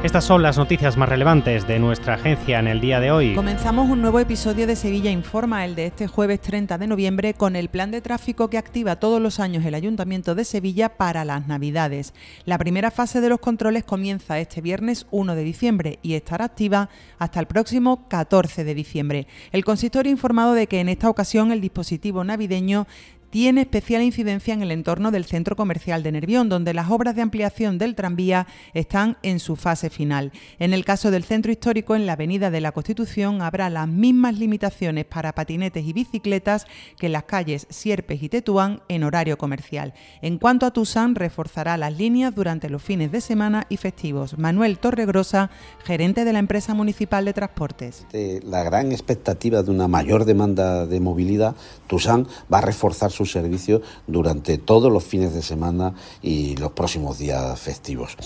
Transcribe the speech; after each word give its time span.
Estas 0.00 0.24
son 0.24 0.42
las 0.42 0.56
noticias 0.56 0.96
más 0.96 1.08
relevantes 1.08 1.66
de 1.66 1.80
nuestra 1.80 2.14
agencia 2.14 2.60
en 2.60 2.68
el 2.68 2.80
día 2.80 3.00
de 3.00 3.10
hoy. 3.10 3.34
Comenzamos 3.34 3.90
un 3.90 4.00
nuevo 4.00 4.20
episodio 4.20 4.68
de 4.68 4.76
Sevilla 4.76 5.10
Informa, 5.10 5.64
el 5.64 5.74
de 5.74 5.86
este 5.86 6.06
jueves 6.06 6.40
30 6.40 6.78
de 6.78 6.86
noviembre, 6.86 7.34
con 7.34 7.56
el 7.56 7.68
plan 7.68 7.90
de 7.90 8.00
tráfico 8.00 8.48
que 8.48 8.58
activa 8.58 9.00
todos 9.00 9.20
los 9.20 9.40
años 9.40 9.64
el 9.64 9.74
Ayuntamiento 9.74 10.36
de 10.36 10.44
Sevilla 10.44 10.90
para 10.90 11.24
las 11.24 11.48
Navidades. 11.48 12.14
La 12.44 12.58
primera 12.58 12.92
fase 12.92 13.20
de 13.20 13.28
los 13.28 13.40
controles 13.40 13.82
comienza 13.82 14.38
este 14.38 14.60
viernes 14.60 15.08
1 15.10 15.34
de 15.34 15.42
diciembre 15.42 15.98
y 16.00 16.14
estará 16.14 16.44
activa 16.44 16.90
hasta 17.18 17.40
el 17.40 17.46
próximo 17.46 18.06
14 18.06 18.62
de 18.62 18.74
diciembre. 18.76 19.26
El 19.50 19.64
consistorio 19.64 20.12
informado 20.12 20.52
de 20.52 20.68
que 20.68 20.78
en 20.78 20.90
esta 20.90 21.10
ocasión 21.10 21.50
el 21.50 21.60
dispositivo 21.60 22.22
navideño 22.22 22.86
tiene 23.30 23.62
especial 23.62 24.02
incidencia 24.02 24.54
en 24.54 24.62
el 24.62 24.70
entorno 24.70 25.10
del 25.10 25.24
centro 25.24 25.56
comercial 25.56 26.02
de 26.02 26.12
Nervión, 26.12 26.48
donde 26.48 26.74
las 26.74 26.90
obras 26.90 27.14
de 27.14 27.22
ampliación 27.22 27.78
del 27.78 27.94
tranvía 27.94 28.46
están 28.74 29.16
en 29.22 29.38
su 29.40 29.56
fase 29.56 29.90
final. 29.90 30.32
En 30.58 30.72
el 30.72 30.84
caso 30.84 31.10
del 31.10 31.24
centro 31.24 31.52
histórico, 31.52 31.94
en 31.94 32.06
la 32.06 32.14
Avenida 32.14 32.50
de 32.50 32.60
la 32.60 32.72
Constitución, 32.72 33.42
habrá 33.42 33.70
las 33.70 33.88
mismas 33.88 34.38
limitaciones 34.38 35.04
para 35.04 35.34
patinetes 35.34 35.84
y 35.84 35.92
bicicletas 35.92 36.66
que 36.98 37.08
las 37.08 37.24
calles 37.24 37.66
Sierpes 37.70 38.22
y 38.22 38.28
Tetuán 38.28 38.82
en 38.88 39.04
horario 39.04 39.38
comercial. 39.38 39.94
En 40.22 40.38
cuanto 40.38 40.66
a 40.66 40.72
Tusán, 40.72 41.14
reforzará 41.14 41.76
las 41.76 41.96
líneas 41.96 42.34
durante 42.34 42.70
los 42.70 42.82
fines 42.82 43.12
de 43.12 43.20
semana 43.20 43.66
y 43.68 43.76
festivos. 43.76 44.38
Manuel 44.38 44.78
Torregrosa, 44.78 45.50
gerente 45.84 46.24
de 46.24 46.32
la 46.32 46.38
empresa 46.38 46.74
municipal 46.74 47.24
de 47.24 47.32
transportes. 47.32 48.06
La 48.44 48.62
gran 48.62 48.92
expectativa 48.92 49.62
de 49.62 49.70
una 49.70 49.88
mayor 49.88 50.24
demanda 50.24 50.86
de 50.86 51.00
movilidad, 51.00 51.54
Tusán 51.86 52.26
va 52.52 52.58
a 52.58 52.62
reforzar 52.62 53.10
su 53.18 53.26
servicio 53.26 53.82
durante 54.06 54.58
todos 54.58 54.92
los 54.92 55.04
fines 55.04 55.34
de 55.34 55.42
semana 55.42 55.94
y 56.22 56.56
los 56.56 56.72
próximos 56.72 57.18
días 57.18 57.58
festivos, 57.58 58.16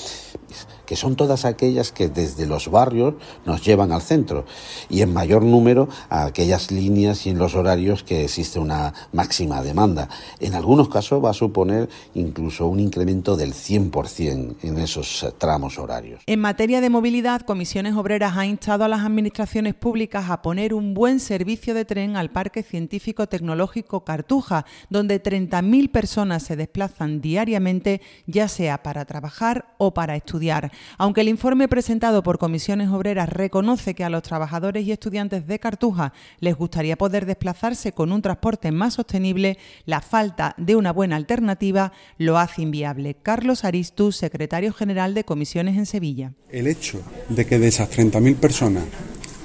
que 0.87 0.97
son 0.97 1.17
todas 1.17 1.45
aquellas 1.47 1.93
que 1.93 2.09
desde 2.09 2.47
los 2.47 2.71
barrios 2.71 3.15
nos 3.47 3.65
llevan 3.65 3.91
al 3.93 4.03
centro 4.03 4.45
y 4.91 5.01
en 5.01 5.12
mayor 5.12 5.43
número 5.43 5.89
a 6.11 6.25
aquellas 6.27 6.71
líneas 6.71 7.27
y 7.27 7.31
en 7.31 7.39
los 7.39 7.55
horarios 7.55 8.03
que 8.03 8.25
existe 8.25 8.59
una 8.59 8.93
máxima 9.12 9.62
demanda. 9.62 10.09
En 10.41 10.55
algunos 10.55 10.91
casos 10.91 11.25
va 11.25 11.31
a 11.31 11.34
suponer 11.34 11.89
incluso 12.15 12.67
un 12.67 12.81
incremento 12.81 13.37
del 13.37 13.55
100% 13.55 14.56
en 14.62 14.79
esos 14.79 15.27
tramos 15.39 15.79
horarios. 15.79 16.23
En 16.27 16.41
materia 16.41 16.83
de 16.83 16.91
movilidad, 16.91 17.43
Comisiones 17.43 17.95
Obreras 17.95 18.37
ha 18.37 18.45
instado 18.45 18.84
a 18.84 18.89
las 18.89 19.01
administraciones 19.01 19.75
públicas 19.75 20.29
a 20.29 20.43
poner 20.43 20.75
un 20.75 20.93
buen 20.93 21.19
servicio 21.19 21.73
de 21.73 21.87
tren 21.87 22.17
al 22.17 22.31
Parque 22.31 22.62
Científico 22.62 23.27
Tecnológico 23.27 24.05
Cartuja, 24.05 24.67
donde 24.91 25.22
30.000 25.22 25.91
personas 25.91 26.42
se 26.42 26.56
desplazan 26.56 27.20
diariamente, 27.20 28.00
ya 28.27 28.48
sea 28.48 28.83
para 28.83 29.05
trabajar 29.05 29.75
o 29.78 29.94
para 29.94 30.16
estudiar. 30.16 30.72
Aunque 30.98 31.22
el 31.22 31.28
informe 31.28 31.69
presentado 31.69 32.22
por 32.22 32.38
Comisiones 32.38 32.88
Obreras 32.88 33.28
reconoce 33.28 33.94
que 33.94 34.05
a 34.05 34.10
los 34.10 34.22
trabajadores 34.22 34.86
y 34.86 34.92
estudiantes 34.92 35.47
de 35.47 35.58
Cartuja 35.58 36.12
les 36.41 36.56
gustaría 36.56 36.97
poder 36.97 37.27
desplazarse 37.27 37.92
con 37.92 38.12
un 38.12 38.22
transporte 38.22 38.72
más 38.72 38.94
sostenible, 38.94 39.58
la 39.86 40.00
falta 40.00 40.55
de 40.56 40.77
una 40.77 40.92
buena 40.92 41.16
alternativa 41.16 41.92
lo 42.19 42.38
hace 42.38 42.62
inviable. 42.62 43.16
Carlos 43.22 43.64
Aristu, 43.64 44.12
secretario 44.12 44.72
general 44.72 45.14
de 45.14 45.25
Comisiones 45.25 45.77
en 45.77 45.86
Sevilla. 45.86 46.33
El 46.50 46.66
hecho 46.66 47.03
de 47.28 47.47
que 47.47 47.58
de 47.58 47.69
esas 47.69 47.91
30.000 47.91 48.36
personas, 48.36 48.84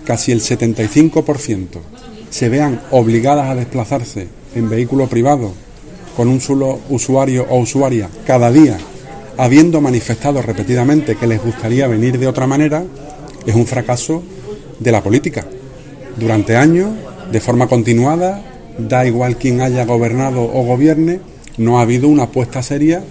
casi 0.06 0.32
el 0.32 0.42
75% 0.42 1.80
se 2.30 2.50
vean 2.50 2.82
obligadas 2.92 3.50
a 3.50 3.56
desplazarse 3.56 4.28
en 4.58 4.70
vehículo 4.70 5.08
privado 5.08 5.52
con 6.16 6.28
un 6.28 6.42
solo 6.42 6.80
usuario 6.90 7.46
o 7.50 7.60
usuaria 7.60 8.10
cada 8.26 8.52
día, 8.52 8.78
habiendo 9.38 9.82
manifestado 9.82 10.42
repetidamente 10.42 11.16
que 11.16 11.28
les 11.28 11.44
gustaría 11.44 11.88
venir 11.88 12.18
de 12.18 12.28
otra 12.28 12.48
manera, 12.48 12.84
es 13.46 13.56
un 13.56 13.68
fracaso 13.68 14.24
de 14.80 14.92
la 14.92 15.04
política. 15.04 15.46
Durante 16.18 16.56
años, 16.56 16.90
de 17.32 17.40
forma 17.40 17.68
continuada, 17.68 18.44
da 18.80 19.06
igual 19.06 19.38
quien 19.38 19.62
haya 19.62 19.86
gobernado 19.86 20.44
o 20.44 20.64
gobierne, 20.64 21.20
no 21.58 21.78
ha 21.78 21.84
habido 21.84 22.08
una 22.08 22.24
apuesta 22.24 22.64
seria 22.64 23.04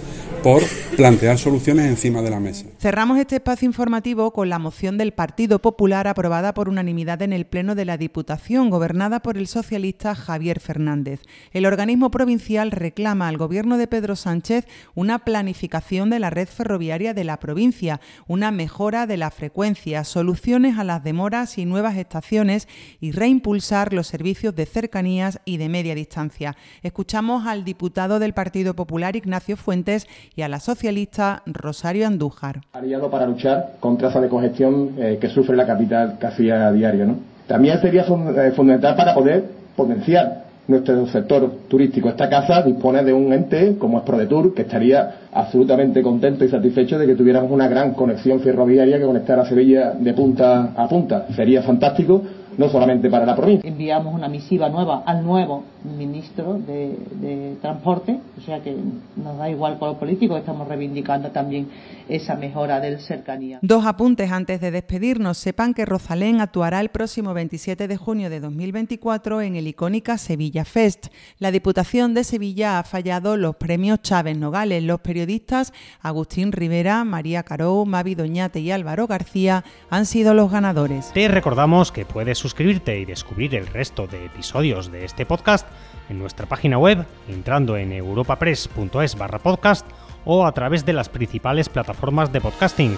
por 0.43 0.63
plantear 0.95 1.37
soluciones 1.37 1.85
encima 1.85 2.21
de 2.21 2.29
la 2.29 2.39
mesa. 2.39 2.65
Cerramos 2.79 3.19
este 3.19 3.35
espacio 3.35 3.65
informativo 3.65 4.31
con 4.31 4.49
la 4.49 4.57
moción 4.57 4.97
del 4.97 5.13
Partido 5.13 5.59
Popular 5.59 6.07
aprobada 6.07 6.53
por 6.53 6.69
unanimidad 6.69 7.21
en 7.21 7.33
el 7.33 7.45
Pleno 7.45 7.75
de 7.75 7.85
la 7.85 7.97
Diputación, 7.97 8.69
gobernada 8.69 9.21
por 9.21 9.37
el 9.37 9.47
socialista 9.47 10.15
Javier 10.15 10.59
Fernández. 10.59 11.21
El 11.51 11.65
organismo 11.65 12.09
provincial 12.09 12.71
reclama 12.71 13.27
al 13.27 13.37
Gobierno 13.37 13.77
de 13.77 13.87
Pedro 13.87 14.15
Sánchez 14.15 14.65
una 14.95 15.19
planificación 15.19 16.09
de 16.09 16.19
la 16.19 16.29
red 16.29 16.47
ferroviaria 16.47 17.13
de 17.13 17.23
la 17.23 17.39
provincia, 17.39 18.01
una 18.27 18.51
mejora 18.51 19.05
de 19.05 19.17
la 19.17 19.29
frecuencia, 19.29 20.03
soluciones 20.03 20.79
a 20.79 20.83
las 20.83 21.03
demoras 21.03 21.57
y 21.57 21.65
nuevas 21.65 21.95
estaciones 21.97 22.67
y 22.99 23.11
reimpulsar 23.11 23.93
los 23.93 24.07
servicios 24.07 24.55
de 24.55 24.65
cercanías 24.65 25.39
y 25.45 25.57
de 25.57 25.69
media 25.69 25.95
distancia. 25.95 26.55
Escuchamos 26.81 27.45
al 27.45 27.63
diputado 27.63 28.19
del 28.19 28.33
Partido 28.33 28.75
Popular, 28.75 29.15
Ignacio 29.15 29.57
Fuentes, 29.57 30.07
y 30.35 30.41
a 30.41 30.49
la 30.49 30.59
socialista 30.59 31.43
Rosario 31.45 32.07
Andújar. 32.07 32.61
Para 32.71 33.27
luchar 33.27 33.73
contra 33.79 34.09
esa 34.09 34.21
decongestión 34.21 34.91
eh, 34.97 35.17
que 35.19 35.29
sufre 35.29 35.55
la 35.55 35.65
capital 35.65 36.17
casi 36.19 36.49
a 36.49 36.71
diario. 36.71 37.05
¿no? 37.05 37.15
También 37.47 37.79
sería 37.81 38.03
eh, 38.03 38.51
fundamental 38.55 38.95
para 38.95 39.13
poder 39.13 39.45
potenciar 39.75 40.47
nuestro 40.67 41.07
sector 41.07 41.49
turístico. 41.67 42.09
Esta 42.09 42.29
casa 42.29 42.61
dispone 42.61 43.03
de 43.03 43.13
un 43.13 43.31
ente 43.31 43.77
como 43.77 43.99
es 43.99 44.03
ProDetour, 44.03 44.53
que 44.53 44.63
estaría 44.63 45.27
absolutamente 45.31 46.01
contento 46.01 46.43
y 46.43 46.49
satisfecho 46.49 46.99
de 46.99 47.07
que 47.07 47.15
tuviéramos 47.15 47.51
una 47.51 47.67
gran 47.67 47.93
conexión 47.93 48.41
ferroviaria 48.41 48.97
que 48.97 49.05
conectara 49.05 49.45
Sevilla 49.45 49.91
de 49.91 50.13
punta 50.13 50.73
a 50.75 50.87
punta. 50.87 51.27
Sería 51.35 51.61
fantástico 51.63 52.21
no 52.57 52.69
solamente 52.69 53.09
para 53.09 53.25
la 53.25 53.35
provincia. 53.35 53.69
Enviamos 53.69 54.13
una 54.13 54.27
misiva 54.27 54.69
nueva 54.69 55.03
al 55.05 55.23
nuevo 55.23 55.63
ministro 55.83 56.55
de, 56.55 57.55
Transporte, 57.61 58.19
o 58.37 58.41
sea 58.41 58.61
que 58.61 58.75
nos 59.15 59.37
da 59.37 59.49
igual 59.49 59.79
con 59.79 59.89
los 59.89 59.97
políticos, 59.97 60.39
estamos 60.39 60.67
reivindicando 60.67 61.31
también 61.31 61.67
esa 62.09 62.35
mejora 62.35 62.79
del 62.79 62.99
cercanía. 62.99 63.59
Dos 63.61 63.85
apuntes 63.85 64.31
antes 64.31 64.61
de 64.61 64.71
despedirnos. 64.71 65.37
Sepan 65.37 65.73
que 65.73 65.85
Rosalén 65.85 66.41
actuará 66.41 66.79
el 66.79 66.89
próximo 66.89 67.33
27 67.33 67.87
de 67.87 67.97
junio 67.97 68.29
de 68.29 68.39
2024 68.39 69.41
en 69.41 69.55
el 69.55 69.67
icónica 69.67 70.17
Sevilla 70.17 70.65
Fest. 70.65 71.07
La 71.39 71.51
Diputación 71.51 72.13
de 72.13 72.23
Sevilla 72.23 72.79
ha 72.79 72.83
fallado 72.83 73.37
los 73.37 73.55
premios 73.55 74.01
Chávez 74.01 74.37
Nogales. 74.37 74.83
Los 74.83 75.01
periodistas 75.01 75.73
Agustín 76.01 76.51
Rivera, 76.51 77.03
María 77.03 77.43
Caró, 77.43 77.85
Mavi 77.85 78.15
Doñate 78.15 78.59
y 78.59 78.71
Álvaro 78.71 79.07
García 79.07 79.63
han 79.89 80.05
sido 80.05 80.33
los 80.33 80.51
ganadores. 80.51 81.11
Te 81.13 81.27
recordamos 81.27 81.91
que 81.91 82.05
puedes 82.05 82.37
suscribirte 82.47 82.97
y 82.97 83.03
descubrir 83.03 83.55
el 83.55 83.67
resto 83.67 84.07
de 84.07 84.23
episodios 84.23 84.89
de 84.89 85.03
este 85.03 85.25
podcast 85.25 85.67
en 86.07 86.17
nuestra 86.17 86.45
página 86.45 86.77
web 86.77 87.05
entrando 87.27 87.75
en 87.75 87.91
europapress.es 87.91 89.17
barra 89.17 89.39
podcast 89.39 89.85
o 90.23 90.45
a 90.45 90.53
través 90.53 90.85
de 90.85 90.93
las 90.93 91.09
principales 91.09 91.67
plataformas 91.67 92.31
de 92.31 92.39
podcasting 92.39 92.97